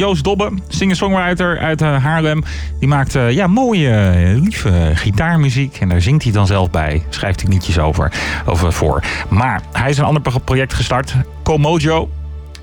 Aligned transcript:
Joost 0.00 0.24
Dobbe, 0.24 0.50
singer-songwriter 0.68 1.58
uit 1.58 1.82
uh, 1.82 2.04
Haarlem. 2.04 2.42
Die 2.78 2.88
maakt 2.88 3.14
uh, 3.14 3.30
ja, 3.30 3.46
mooie, 3.46 3.88
uh, 3.88 4.40
lieve 4.40 4.90
gitaarmuziek. 4.94 5.76
En 5.80 5.88
daar 5.88 6.00
zingt 6.00 6.22
hij 6.22 6.32
dan 6.32 6.46
zelf 6.46 6.70
bij. 6.70 7.02
Schrijft 7.08 7.40
hij 7.40 7.50
liedjes 7.50 7.78
over, 7.78 8.12
over 8.46 8.72
voor. 8.72 9.04
Maar 9.28 9.62
hij 9.72 9.90
is 9.90 9.98
een 9.98 10.04
ander 10.04 10.22
project 10.44 10.74
gestart. 10.74 11.14
Comojo. 11.42 12.10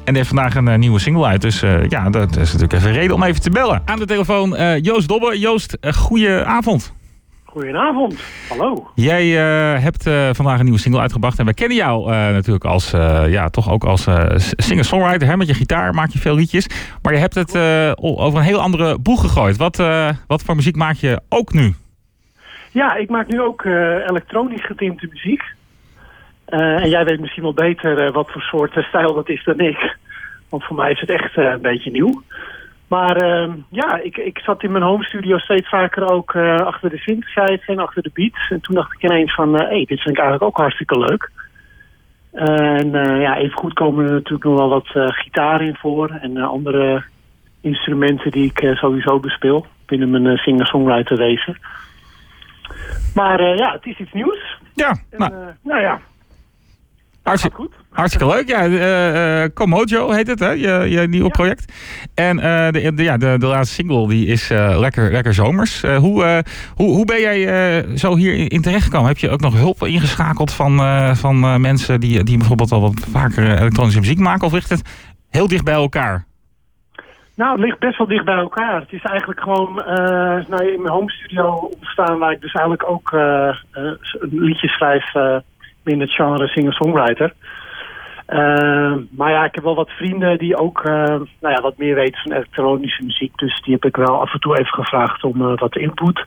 En 0.04 0.16
heeft 0.16 0.28
vandaag 0.28 0.56
een 0.56 0.80
nieuwe 0.80 1.00
single 1.00 1.26
uit. 1.26 1.42
Dus 1.42 1.60
ja, 1.90 2.10
dat 2.10 2.38
is 2.38 2.52
natuurlijk 2.52 2.74
even 2.74 2.92
reden 2.92 3.16
om 3.16 3.24
even 3.24 3.42
te 3.42 3.50
bellen. 3.50 3.82
Aan 3.86 4.00
de 4.00 4.06
telefoon 4.06 4.80
Joost 4.82 5.08
Dobbe. 5.08 5.40
Joost, 5.40 5.78
goeie 5.82 6.44
avond. 6.44 6.94
Goedenavond, 7.52 8.24
hallo. 8.50 8.92
Jij 8.96 9.26
uh, 9.26 9.84
hebt 9.84 10.08
uh, 10.08 10.30
vandaag 10.32 10.58
een 10.58 10.64
nieuwe 10.64 10.80
single 10.80 11.02
uitgebracht 11.02 11.40
en 11.40 11.46
we 11.46 11.54
kennen 11.54 11.78
jou 11.78 12.02
uh, 12.02 12.10
natuurlijk 12.10 12.66
als, 12.66 12.92
ja, 13.28 13.50
toch 13.50 13.72
ook 13.72 13.84
als 13.84 14.08
singer-songwriter. 14.56 15.38
Met 15.38 15.48
je 15.48 15.54
gitaar 15.54 15.94
maak 15.94 16.10
je 16.10 16.20
veel 16.20 16.36
liedjes, 16.36 16.68
maar 17.02 17.14
je 17.14 17.20
hebt 17.20 17.36
het 17.36 17.56
over 18.02 18.40
een 18.40 18.46
heel 18.46 18.62
andere 18.62 19.00
boeg 19.00 19.22
gegooid. 19.22 19.58
Wat, 19.58 19.78
wat 20.28 20.44
voor 20.44 20.56
muziek 20.56 20.76
maak 20.76 20.96
je 20.96 21.22
ook 21.30 21.54
nu? 21.54 21.74
Ja, 22.72 22.96
ik 22.96 23.10
maak 23.10 23.28
nu 23.28 23.42
ook 23.42 23.66
elektronisch 24.08 24.66
getinte 24.66 25.08
muziek. 25.10 25.44
en 26.46 26.90
jij 26.90 27.04
weet 27.06 27.20
misschien 27.20 27.44
wel 27.44 27.54
beter 27.54 28.12
wat 28.12 28.32
voor 28.32 28.42
soort 28.42 28.84
stijl 28.84 29.14
dat 29.14 29.30
is 29.30 29.44
dan 29.44 29.60
ik. 29.60 29.98
Want 30.50 30.64
voor 30.64 30.76
mij 30.76 30.92
is 30.92 31.00
het 31.00 31.10
echt 31.10 31.38
een 31.38 31.62
beetje 31.62 31.92
nieuw. 31.92 32.24
Maar 32.96 33.24
uh, 33.24 33.54
ja, 33.70 34.00
ik, 34.02 34.18
ik 34.18 34.40
zat 34.40 34.64
in 34.64 34.72
mijn 34.72 34.84
home 34.84 35.04
studio 35.04 35.38
steeds 35.38 35.70
vaker 35.70 36.12
ook 36.12 36.34
uh, 36.34 36.56
achter 36.56 36.90
de 36.90 36.98
synthesizer 36.98 37.70
en 37.70 37.80
achter 37.80 38.04
de 38.04 38.12
beats. 38.14 38.50
En 38.50 38.62
toen 38.62 38.76
dacht 38.76 38.94
ik 38.94 39.04
ineens 39.04 39.34
van, 39.34 39.54
hé, 39.54 39.64
uh, 39.64 39.70
hey, 39.70 39.86
dit 39.86 40.02
vind 40.02 40.18
ik 40.18 40.22
eigenlijk 40.22 40.44
ook 40.44 40.58
hartstikke 40.58 41.00
leuk. 41.00 41.32
En 42.32 42.88
uh, 42.88 43.22
ja, 43.22 43.38
even 43.38 43.58
goed 43.58 43.74
komen 43.74 44.06
er 44.06 44.12
natuurlijk 44.12 44.44
nog 44.44 44.58
wel 44.58 44.70
wat 44.70 44.88
gitaar 44.94 45.62
in 45.62 45.76
voor. 45.76 46.10
En 46.10 46.38
andere 46.38 47.04
instrumenten 47.62 48.32
die 48.32 48.52
ik 48.54 48.76
sowieso 48.76 49.20
bespeel 49.20 49.66
binnen 49.86 50.22
mijn 50.22 50.38
singer-songwriter 50.38 51.18
wezen. 51.18 51.58
Maar 53.16 53.56
ja, 53.56 53.72
het 53.72 53.86
is 53.86 53.98
iets 53.98 54.14
nieuws. 54.14 54.58
Ja, 54.74 54.90
en, 55.10 55.20
nou, 55.20 55.34
nou 55.62 55.82
ja, 55.82 56.02
Hartstikke, 57.32 57.58
goed. 57.58 57.76
Hartstikke 57.90 58.28
leuk. 58.28 58.48
Ja, 58.48 58.68
uh, 58.68 59.50
Comojo 59.54 60.12
heet 60.12 60.28
het, 60.28 60.40
hè? 60.40 60.50
Je, 60.50 60.90
je 60.90 61.08
nieuwe 61.08 61.26
ja. 61.26 61.32
project. 61.32 61.74
En 62.16 62.38
uh, 62.38 62.70
de, 62.70 62.94
de, 62.94 63.04
ja, 63.04 63.18
de, 63.18 63.36
de 63.38 63.46
laatste 63.46 63.74
single 63.74 64.08
die 64.08 64.28
is 64.28 64.52
uh, 64.52 64.80
lekker, 64.80 65.12
lekker 65.12 65.34
zomers. 65.34 65.82
hoe, 65.82 66.44
hoe, 66.76 66.90
hoe 66.90 67.06
ben 67.06 67.20
jij 67.20 67.98
zo 67.98 68.16
hierin 68.16 68.62
terechtgekomen? 68.62 69.08
Heb 69.08 69.18
je 69.18 69.30
ook 69.30 69.42
nog 69.42 69.54
hulp 69.54 69.84
ingeschakeld 69.86 70.54
van, 70.54 70.80
van 71.16 71.62
mensen 71.62 72.00
die, 72.00 72.24
die 72.24 72.38
bijvoorbeeld 72.38 72.72
al 72.72 72.82
wat 72.82 73.06
vaker 73.12 73.60
elektronische 73.60 74.00
muziek 74.00 74.20
maken? 74.20 74.48
Of 74.48 74.54
ligt 74.54 74.70
het 74.70 75.14
heel 75.30 75.48
dicht 75.48 75.64
bij 75.64 75.74
elkaar? 75.74 76.26
Nou, 77.36 77.52
het 77.52 77.62
ligt 77.62 77.80
best 77.80 77.98
wel 77.98 78.08
dicht 78.08 78.26
bij 78.26 78.38
elkaar. 78.38 78.80
Het 78.80 78.92
is 78.92 79.04
eigenlijk 79.04 79.40
gewoon 79.40 79.74
nou, 80.50 80.74
in 80.74 80.82
mijn 80.82 80.94
home 80.94 81.12
studio 81.12 81.54
ontstaan 81.54 82.20
waar 82.20 82.32
ik 82.32 82.42
dus 82.42 82.54
eigenlijk 82.54 82.90
ook 82.90 83.16
liedjes 84.32 84.72
schrijf 84.72 85.12
binnen 85.84 86.08
het 86.08 86.16
genre 86.16 86.48
singer-songwriter. 86.48 87.34
Uh, 88.30 88.94
maar 89.10 89.32
ja, 89.32 89.46
ik 89.46 89.56
heb 89.56 89.64
wel 89.64 89.76
wat 89.76 89.90
vrienden 89.90 90.38
die 90.38 90.58
ook 90.58 90.86
uh, 90.86 90.94
nou 90.94 91.54
ja, 91.56 91.62
wat 91.62 91.78
meer 91.78 91.96
weten 91.96 92.22
van 92.22 92.32
elektronische 92.32 93.04
muziek. 93.04 93.38
Dus 93.38 93.62
die 93.62 93.74
heb 93.74 93.86
ik 93.86 93.96
wel 93.96 94.22
af 94.22 94.34
en 94.34 94.40
toe 94.40 94.60
even 94.60 94.74
gevraagd 94.74 95.24
om 95.24 95.42
uh, 95.42 95.58
wat 95.58 95.76
input. 95.76 96.26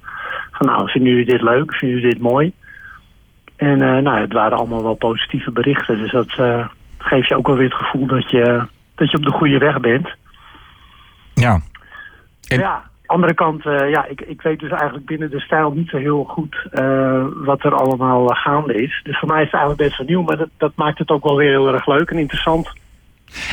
Van 0.50 0.66
nou, 0.66 0.91
vinden 0.91 1.10
jullie 1.10 1.27
dit 1.27 1.42
leuk? 1.42 1.75
Vinden 1.75 1.98
jullie 1.98 2.14
dit 2.14 2.22
mooi? 2.22 2.52
En 3.56 3.78
nou, 3.78 4.20
het 4.20 4.32
waren 4.32 4.58
allemaal 4.58 4.82
wel 4.82 4.94
positieve 4.94 5.50
berichten. 5.50 5.98
Dus 5.98 6.10
dat 6.10 6.32
geeft 6.98 7.28
je 7.28 7.36
ook 7.36 7.47
wel 7.47 7.56
weer 7.56 7.69
het 7.69 7.78
gevoel 7.78 8.06
dat 8.06 8.30
je, 8.30 8.66
dat 8.94 9.10
je 9.10 9.16
op 9.16 9.25
de 9.25 9.30
goede 9.30 9.58
weg 9.58 9.80
bent. 9.80 10.08
Ja. 11.34 11.60
En... 12.48 12.58
Ja, 12.58 12.84
andere 13.06 13.34
kant, 13.34 13.64
uh, 13.64 13.91
ja, 13.91 14.06
ik, 14.06 14.20
ik 14.20 14.42
weet 14.42 14.60
dus 14.60 14.70
eigenlijk 14.70 15.06
binnen 15.06 15.30
de 15.30 15.41
stijl 15.41 15.70
niet 15.70 15.88
zo 15.88 15.97
heel 15.97 16.24
goed 16.24 16.56
uh, 16.72 17.24
wat 17.34 17.64
er 17.64 17.74
allemaal 17.74 18.30
uh, 18.30 18.36
gaande 18.36 18.74
is. 18.74 19.00
Dus 19.02 19.19
voor 19.19 19.28
mij 19.28 19.42
is 19.42 19.50
het 19.50 19.60
eigenlijk 19.60 19.82
best 19.82 19.98
wel 19.98 20.06
nieuw, 20.06 20.22
maar 20.22 20.37
dat, 20.37 20.48
dat 20.56 20.72
maakt 20.75 20.98
het 20.98 21.10
ook 21.10 21.25
wel 21.25 21.37
weer 21.37 21.50
heel 21.50 21.72
erg 21.72 21.87
leuk 21.87 22.10
en 22.10 22.19
interessant. 22.19 22.72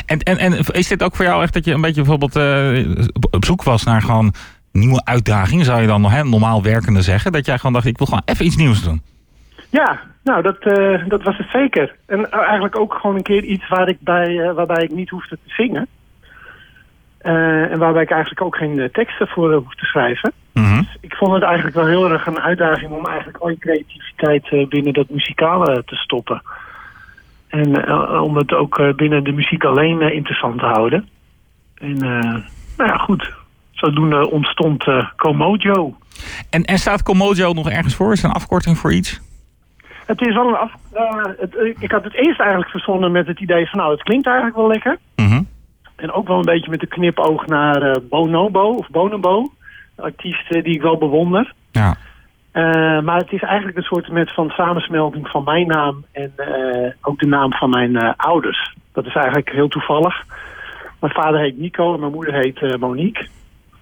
En, 0.06 0.18
en, 0.18 0.38
en 0.38 0.52
is 0.52 0.88
dit 0.88 1.02
ook 1.02 1.16
voor 1.16 1.24
jou 1.24 1.42
echt 1.42 1.54
dat 1.54 1.64
je 1.64 1.72
een 1.72 1.80
beetje 1.80 2.02
bijvoorbeeld 2.02 2.36
op 3.30 3.44
zoek 3.44 3.62
was 3.62 3.84
naar 3.84 4.02
gewoon 4.02 4.34
nieuwe 4.72 5.04
uitdagingen, 5.04 5.64
zou 5.64 5.80
je 5.80 5.86
dan 5.86 6.00
nog 6.00 6.12
hè, 6.12 6.24
normaal 6.24 6.62
werkende 6.62 7.02
zeggen? 7.02 7.32
Dat 7.32 7.46
jij 7.46 7.56
gewoon 7.56 7.72
dacht, 7.72 7.86
ik 7.86 7.98
wil 7.98 8.06
gewoon 8.06 8.22
even 8.24 8.44
iets 8.44 8.56
nieuws 8.56 8.82
doen. 8.84 9.02
Ja, 9.70 10.00
nou, 10.24 10.42
dat, 10.42 10.62
dat 11.08 11.22
was 11.22 11.36
het 11.36 11.48
zeker. 11.52 11.94
En 12.06 12.30
eigenlijk 12.30 12.78
ook 12.78 12.94
gewoon 12.94 13.16
een 13.16 13.22
keer 13.22 13.44
iets 13.44 13.68
waar 13.68 13.88
ik 13.88 13.96
bij, 14.00 14.52
waarbij 14.54 14.82
ik 14.82 14.92
niet 14.92 15.10
hoefde 15.10 15.38
te 15.44 15.52
zingen. 15.54 15.88
Uh, 17.24 17.72
en 17.72 17.78
waarbij 17.78 18.02
ik 18.02 18.10
eigenlijk 18.10 18.42
ook 18.42 18.56
geen 18.56 18.78
uh, 18.78 18.88
teksten 18.88 19.28
voor 19.28 19.50
uh, 19.50 19.56
hoef 19.56 19.74
te 19.74 19.84
schrijven. 19.84 20.32
Mm 20.52 20.64
-hmm. 20.64 20.76
dus 20.76 20.96
ik 21.00 21.14
vond 21.14 21.32
het 21.32 21.42
eigenlijk 21.42 21.76
wel 21.76 21.86
heel 21.86 22.10
erg 22.10 22.26
een 22.26 22.40
uitdaging 22.40 22.90
om 22.90 23.06
eigenlijk 23.06 23.38
al 23.38 23.48
je 23.48 23.58
creativiteit 23.58 24.68
binnen 24.68 24.92
dat 24.92 25.10
muzikale 25.10 25.82
te 25.86 25.96
stoppen. 25.96 26.42
En 27.48 27.92
om 28.20 28.36
het 28.36 28.52
ook 28.52 28.96
binnen 28.96 29.24
de 29.24 29.32
muziek 29.32 29.64
alleen 29.64 30.00
interessant 30.00 30.58
te 30.58 30.64
houden. 30.64 31.08
En 31.74 31.96
nou 32.76 32.90
ja, 32.90 32.96
goed. 32.96 33.32
Zodoende 33.70 34.30
ontstond 34.30 34.84
Comojo. 35.16 35.96
En, 36.50 36.64
en 36.64 36.78
staat 36.78 37.02
Comojo 37.02 37.52
nog 37.52 37.70
ergens 37.70 37.94
voor? 37.94 38.12
Is 38.12 38.22
het 38.22 38.30
een 38.30 38.36
afkorting 38.36 38.78
voor 38.78 38.92
iets? 38.92 39.20
Het 40.06 40.20
is 40.20 40.34
wel 40.34 40.48
een 40.48 40.56
af... 40.56 40.72
Het, 41.38 41.76
ik 41.78 41.90
had 41.90 42.04
het 42.04 42.14
eerst 42.14 42.40
eigenlijk 42.40 42.70
verzonnen 42.70 43.12
met 43.12 43.26
het 43.26 43.40
idee 43.40 43.68
van... 43.68 43.78
nou, 43.78 43.92
het 43.92 44.02
klinkt 44.02 44.26
eigenlijk 44.26 44.56
wel 44.56 44.66
lekker. 44.66 44.98
En 46.02 46.12
ook 46.12 46.28
wel 46.28 46.36
een 46.36 46.52
beetje 46.54 46.70
met 46.70 46.80
de 46.80 46.86
knipoog 46.86 47.46
naar 47.46 47.82
uh, 47.82 47.94
Bonobo 48.08 48.70
of 48.70 48.88
Bonobo. 48.88 49.52
Artiest 49.96 50.50
uh, 50.50 50.62
die 50.62 50.74
ik 50.74 50.82
wel 50.82 50.98
bewonder. 50.98 51.52
Ja. 51.70 51.96
Uh, 52.52 53.00
maar 53.00 53.18
het 53.18 53.32
is 53.32 53.42
eigenlijk 53.42 53.76
een 53.76 53.82
soort 53.82 54.08
met 54.08 54.34
van 54.34 54.50
samensmelting 54.50 55.28
van 55.28 55.44
mijn 55.44 55.66
naam 55.66 56.04
en 56.12 56.32
ook 57.00 57.18
de 57.18 57.26
naam 57.26 57.52
van 57.52 57.70
mijn 57.70 58.16
ouders. 58.16 58.74
Dat 58.92 59.06
is 59.06 59.14
eigenlijk 59.14 59.52
heel 59.52 59.68
toevallig. 59.68 60.24
Mijn 61.00 61.12
vader 61.12 61.40
heet 61.40 61.58
Nico 61.58 61.94
en 61.94 62.00
mijn 62.00 62.12
moeder 62.12 62.34
heet 62.34 62.78
Monique. 62.78 63.26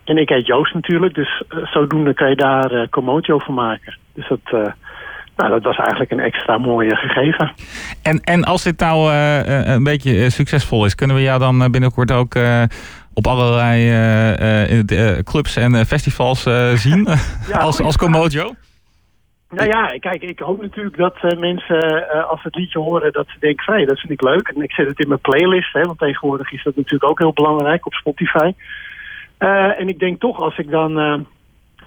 En 0.04 0.16
ik 0.16 0.28
heet 0.28 0.47
Joost 0.47 0.75
natuurlijk, 0.75 1.14
dus 1.14 1.42
zodoende 1.48 2.14
kan 2.14 2.28
je 2.28 2.37
daar 2.37 2.72
uh, 2.72 3.38
van 3.41 3.54
maken. 3.54 3.97
Dus 4.14 4.28
dat, 4.28 4.75
nou, 5.40 5.52
dat 5.52 5.62
was 5.62 5.76
eigenlijk 5.76 6.10
een 6.10 6.20
extra 6.20 6.58
mooie 6.58 6.96
gegeven. 6.96 7.52
En, 8.02 8.20
en 8.20 8.44
als 8.44 8.62
dit 8.62 8.78
nou 8.78 9.10
uh, 9.10 9.66
een 9.74 9.82
beetje 9.82 10.30
succesvol 10.30 10.84
is, 10.84 10.94
kunnen 10.94 11.16
we 11.16 11.22
jou 11.22 11.38
dan 11.38 11.70
binnenkort 11.70 12.12
ook 12.12 12.34
uh, 12.34 12.62
op 13.14 13.26
allerlei 13.26 13.78
uh, 14.72 15.18
clubs 15.18 15.56
en 15.56 15.86
festivals 15.86 16.42
zien 16.84 17.08
ja, 17.48 17.58
als, 17.66 17.80
als 17.80 17.96
Comojo? 17.96 18.54
Nou 19.50 19.68
ja, 19.68 19.86
kijk, 19.86 20.22
ik 20.22 20.38
hoop 20.38 20.62
natuurlijk 20.62 20.96
dat 20.96 21.38
mensen 21.38 22.08
als 22.28 22.40
ze 22.40 22.46
het 22.46 22.54
liedje 22.54 22.78
horen 22.78 23.12
dat 23.12 23.26
ze 23.28 23.36
denken, 23.40 23.74
hey, 23.74 23.84
dat 23.84 23.98
vind 23.98 24.12
ik 24.12 24.22
leuk. 24.22 24.48
En 24.48 24.62
ik 24.62 24.72
zet 24.72 24.88
het 24.88 24.98
in 25.00 25.08
mijn 25.08 25.20
playlist, 25.20 25.72
hè, 25.72 25.80
want 25.80 25.98
tegenwoordig 25.98 26.52
is 26.52 26.62
dat 26.62 26.76
natuurlijk 26.76 27.10
ook 27.10 27.18
heel 27.18 27.32
belangrijk 27.32 27.86
op 27.86 27.92
Spotify. 27.92 28.52
en 29.78 29.88
ik 29.88 29.98
denk 29.98 30.20
toch, 30.20 30.40
als 30.40 30.58
ik 30.58 30.70
dan 30.70 31.26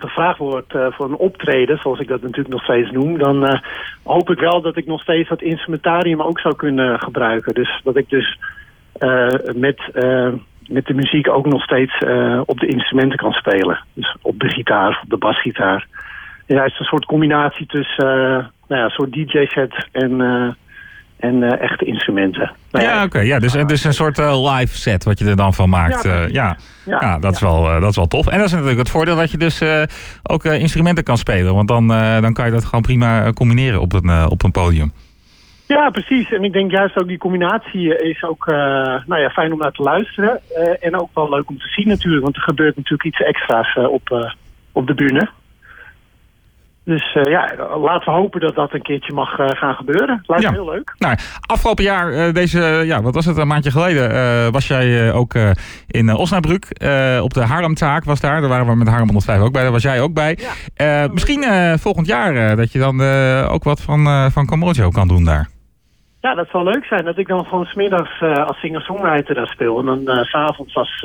gevraagd 0.08 0.38
wordt 0.38 0.74
uh, 0.74 0.88
voor 0.92 1.06
een 1.06 1.16
optreden, 1.16 1.78
zoals 1.78 2.00
ik 2.00 2.08
dat 2.08 2.22
natuurlijk 2.22 2.54
nog 2.54 2.64
steeds 2.64 2.92
noem, 2.92 3.18
dan 3.18 3.44
uh, 3.44 3.60
hoop 4.04 4.30
ik 4.30 4.40
wel 4.40 4.62
dat 4.62 4.78
ik 4.78 4.86
nog 4.86 5.02
steeds 5.02 5.30
dat 5.30 5.42
instrumentarium 5.42 6.22
ook 6.22 6.40
zou 6.40 6.56
kunnen 6.56 7.00
gebruiken. 7.00 7.54
Dus 7.54 7.82
dat 7.84 7.98
ik 7.98 8.10
dus 8.10 8.40
uh, 9.00 9.28
met, 9.56 9.80
met 10.68 10.86
de 10.86 10.94
muziek 10.94 11.30
ook 11.30 11.46
nog 11.46 11.64
steeds 11.64 11.98
op 12.46 12.60
de 12.60 12.68
instrumenten 12.68 13.18
kan 13.18 13.32
spelen. 13.32 13.80
Dus 13.94 14.16
op 14.22 14.40
de 14.40 14.50
gitaar 14.50 14.90
of 14.90 15.02
op 15.04 15.10
de 15.10 15.18
basgitaar. 15.18 15.88
Ja, 16.46 16.64
het 16.64 16.72
is 16.72 16.80
een 16.80 16.86
soort 16.86 17.06
combinatie 17.06 17.66
tussen 17.66 18.06
nou 18.68 18.82
ja, 18.82 18.84
een 18.84 18.90
soort 18.90 19.14
DJ-set 19.14 19.88
en 19.92 20.22
en 21.18 21.36
uh, 21.42 21.62
echte 21.62 21.86
instrumenten. 21.86 22.52
Nou 22.72 22.86
ja, 22.86 22.92
ja 22.92 22.98
oké. 22.98 23.06
Okay. 23.06 23.26
Ja, 23.26 23.40
dus 23.40 23.54
het 23.54 23.72
is 23.72 23.84
een 23.84 23.94
soort 23.94 24.20
uh, 24.20 24.56
live 24.56 24.78
set 24.78 25.04
wat 25.04 25.20
je 25.20 25.26
er 25.26 25.36
dan 25.36 25.54
van 25.54 25.70
maakt. 25.70 26.04
Ja, 26.04 26.24
uh, 26.24 26.30
ja. 26.30 26.58
ja. 26.86 26.98
ja. 27.02 27.20
dat, 27.20 27.34
Is 27.34 27.40
wel, 27.40 27.64
dat 27.80 27.90
is 27.90 27.96
wel 27.96 28.08
tof. 28.08 28.28
En 28.28 28.38
dat 28.38 28.46
is 28.46 28.52
natuurlijk 28.52 28.80
het 28.80 28.90
voordeel 28.90 29.16
dat 29.16 29.32
je 29.32 29.38
dus 29.38 29.62
ook 30.24 30.46
instrumenten 30.46 31.04
kan 31.04 31.18
spelen. 31.18 31.54
Want 31.54 31.68
dan, 31.68 31.88
dan 32.22 32.34
kan 32.34 32.46
je 32.46 32.52
dat 32.52 32.66
gewoon 32.66 32.82
prima 32.82 33.32
combineren 33.34 33.82
op 33.82 33.94
een, 33.94 34.30
op 34.30 34.44
een 34.44 34.52
podium. 34.52 34.94
Ja, 35.68 35.90
precies. 35.90 36.32
En 36.32 36.44
ik 36.44 36.54
denk 36.54 36.72
juist 36.72 36.98
ook 36.98 37.08
die 37.08 37.18
combinatie 37.18 37.98
is 37.98 38.24
ook 38.24 38.46
nou 39.06 39.20
ja, 39.20 39.30
fijn 39.30 39.54
om 39.54 39.60
naar 39.60 39.72
te 39.72 39.84
luisteren. 39.84 40.40
en 40.80 41.00
ook 41.00 41.10
wel 41.14 41.30
leuk 41.30 41.50
om 41.50 41.58
te 41.58 41.68
zien 41.68 41.88
natuurlijk. 41.88 42.24
Want 42.24 42.36
er 42.36 42.42
gebeurt 42.42 42.76
natuurlijk 42.76 43.04
iets 43.04 43.22
extra's 43.22 43.76
op, 43.76 44.34
op 44.72 44.88
de 44.88 44.94
bühne. 44.94 45.30
Dus 46.86 47.16
uh, 47.16 47.24
ja, 47.24 47.56
laten 47.78 48.14
we 48.14 48.20
hopen 48.20 48.40
dat 48.40 48.56
dat 48.56 48.74
een 48.74 48.82
keertje 48.82 49.14
mag 49.14 49.40
uh, 49.40 49.48
gaan 49.50 49.76
gebeuren. 49.76 50.24
Lijkt 50.26 50.44
ja. 50.44 50.52
me 50.52 50.56
heel 50.56 50.70
leuk. 50.70 50.96
Nou, 50.98 51.18
afgelopen 51.42 51.84
jaar, 51.84 52.12
uh, 52.14 52.34
deze, 52.34 52.60
ja, 52.86 53.02
wat 53.02 53.16
was 53.16 53.26
het, 53.26 53.38
een 53.38 53.48
maandje 53.48 53.72
geleden, 53.72 54.52
was 54.52 54.68
jij 54.68 55.14
ook 55.14 55.34
in 55.88 56.16
Osnabrück. 56.16 56.68
op 57.22 57.34
de 57.34 57.46
Haarlemtaak 57.48 58.04
was 58.04 58.20
daar. 58.20 58.40
Daar 58.40 58.50
waren 58.50 58.68
we 58.68 58.76
met 58.76 58.88
Haarlem 58.88 59.06
105 59.06 59.40
ook 59.40 59.52
bij. 59.52 59.62
Daar 59.62 59.72
was 59.72 59.84
jij 59.84 60.02
ook 60.02 60.14
bij. 60.14 60.38
Ja. 60.76 61.08
misschien 61.08 61.44
volgend 61.80 62.08
jaar 62.08 62.56
dat 62.56 62.72
je 62.72 62.80
dan 62.80 63.02
ook 63.50 63.64
wat 63.64 63.82
van, 63.82 64.32
van 64.32 64.46
Comojo 64.46 64.90
kan 64.90 65.08
doen 65.08 65.24
daar. 65.24 65.50
Ja, 66.22 66.36
dat 66.36 66.48
zou 66.50 66.64
leuk 66.64 66.86
zijn. 66.86 67.06
Dat 67.06 67.18
ik 67.18 67.28
dan 67.28 67.46
gewoon 67.46 67.66
smiddags 67.66 68.22
als 68.22 68.60
singer-songwriter 68.60 69.36
daar 69.36 69.48
speel. 69.48 69.80
En 69.80 69.86
dan 69.86 70.26
s 70.26 70.30
s'avonds 70.30 70.76
als, 70.76 71.02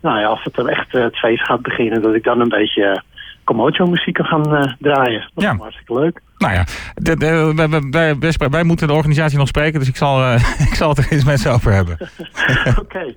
nou 0.00 0.18
ja, 0.18 0.26
als 0.26 0.44
het 0.44 0.54
dan 0.54 0.68
echt 0.68 0.92
het 0.92 1.18
feest 1.18 1.44
gaat 1.44 1.62
beginnen, 1.62 2.02
dat 2.02 2.14
ik 2.14 2.24
dan 2.24 2.40
een 2.40 2.48
beetje 2.48 3.02
Comocho 3.50 3.86
muziek 3.86 4.14
kan 4.14 4.24
gaan 4.24 4.76
draaien. 4.78 5.30
Dat 5.34 5.44
is 5.44 5.58
hartstikke 5.58 5.94
leuk. 5.94 6.20
Nou 6.38 6.52
ja, 6.52 6.64
de, 6.94 7.16
de, 7.16 7.52
wij, 7.90 8.18
wij, 8.18 8.48
wij, 8.50 8.62
moeten 8.64 8.86
de 8.86 8.92
organisatie 8.92 9.38
nog 9.38 9.48
spreken, 9.48 9.78
dus 9.78 9.88
ik 9.88 9.96
zal, 9.96 10.20
uh, 10.20 10.34
ik 10.70 10.74
zal 10.74 10.88
het 10.88 10.98
er 10.98 11.06
eens 11.10 11.24
met 11.24 11.40
ze 11.40 11.48
over 11.48 11.72
hebben. 11.72 11.96
Oké. 12.82 13.14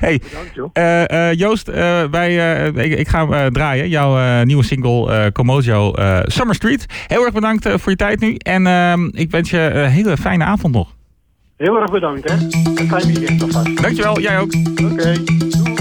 Hey, 0.00 0.20
Bedankt. 0.54 0.78
Uh, 0.78 1.04
uh, 1.28 1.34
Joost, 1.34 1.66
wij, 2.10 2.34
ik, 2.68 2.98
ik, 2.98 3.08
ga 3.08 3.50
draaien. 3.50 3.88
Jouw 3.88 4.42
nieuwe 4.44 4.64
single 4.64 5.32
Comojo 5.32 5.92
Summer 6.22 6.54
Street. 6.54 7.04
Heel 7.06 7.24
erg 7.24 7.32
bedankt 7.32 7.68
voor 7.70 7.90
je 7.90 7.96
tijd 7.96 8.20
nu. 8.20 8.34
En 8.34 8.66
ehm, 8.66 9.08
ik 9.12 9.30
wens 9.30 9.50
je 9.50 9.58
een 9.58 9.90
hele 9.90 10.16
fijne 10.16 10.44
avond 10.44 10.74
nog. 10.74 10.88
Heel 11.56 11.80
erg 11.80 11.90
bedankt, 11.90 12.30
hè. 12.30 12.34
Een 12.34 12.88
fijn 12.88 13.06
weekend 13.06 13.42
alvast. 13.42 13.82
Dankjewel, 13.82 14.20
jij 14.20 14.38
ook. 14.38 14.52
Oké, 14.80 14.92
okay. 14.92 15.71